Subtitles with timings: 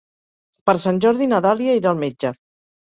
[0.69, 2.37] Per Sant Jordi na Dàlia irà al metge.